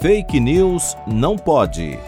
[0.00, 1.98] Fake News não pode.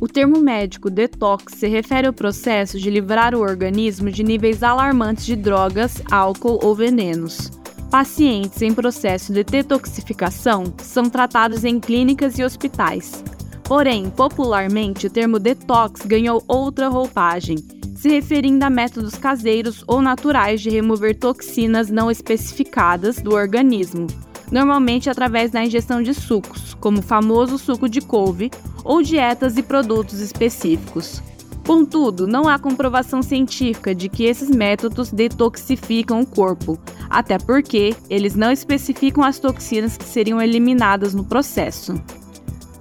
[0.00, 5.26] O termo médico detox se refere ao processo de livrar o organismo de níveis alarmantes
[5.26, 7.50] de drogas, álcool ou venenos.
[7.90, 13.22] Pacientes em processo de detoxificação são tratados em clínicas e hospitais.
[13.64, 17.56] Porém, popularmente, o termo detox ganhou outra roupagem,
[18.02, 24.08] se referindo a métodos caseiros ou naturais de remover toxinas não especificadas do organismo,
[24.50, 28.50] normalmente através da ingestão de sucos, como o famoso suco de couve,
[28.82, 31.22] ou dietas e produtos específicos.
[31.64, 36.76] Contudo, não há comprovação científica de que esses métodos detoxificam o corpo,
[37.08, 41.94] até porque eles não especificam as toxinas que seriam eliminadas no processo.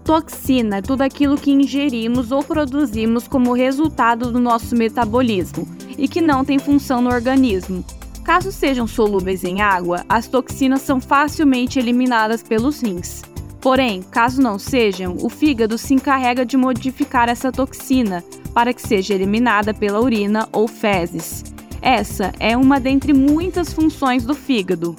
[0.04, 6.20] Toxina é tudo aquilo que ingerimos ou produzimos como resultado do nosso metabolismo e que
[6.20, 7.86] não tem função no organismo.
[8.24, 13.22] Caso sejam solúveis em água, as toxinas são facilmente eliminadas pelos rins.
[13.60, 19.14] Porém, caso não sejam, o fígado se encarrega de modificar essa toxina para que seja
[19.14, 21.44] eliminada pela urina ou fezes.
[21.82, 24.96] Essa é uma dentre muitas funções do fígado.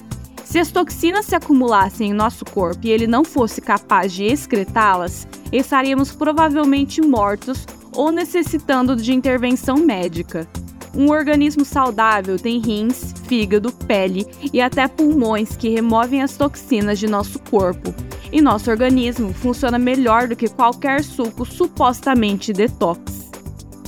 [0.52, 5.26] Se as toxinas se acumulassem em nosso corpo e ele não fosse capaz de excretá-las,
[5.50, 7.64] estaríamos provavelmente mortos
[7.96, 10.46] ou necessitando de intervenção médica.
[10.94, 17.06] Um organismo saudável tem rins, fígado, pele e até pulmões que removem as toxinas de
[17.06, 17.94] nosso corpo.
[18.30, 23.21] E nosso organismo funciona melhor do que qualquer suco supostamente detox.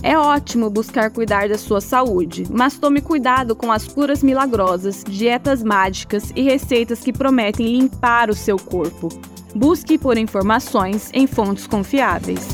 [0.07, 5.63] É ótimo buscar cuidar da sua saúde, mas tome cuidado com as curas milagrosas, dietas
[5.63, 9.09] mágicas e receitas que prometem limpar o seu corpo.
[9.55, 12.47] Busque por informações em fontes confiáveis.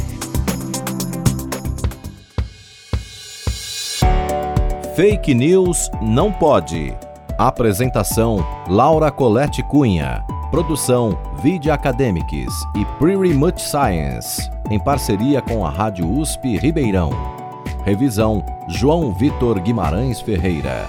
[4.95, 6.97] Fake News não pode.
[7.37, 10.25] Apresentação: Laura Colette Cunha.
[10.53, 17.40] Produção: Video Academics e Pretty Much Science, em parceria com a Rádio USP Ribeirão.
[17.85, 20.89] Revisão: João Vitor Guimarães Ferreira.